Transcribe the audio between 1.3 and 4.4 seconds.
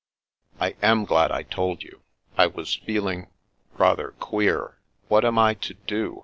I told you. I was feeling— ^rather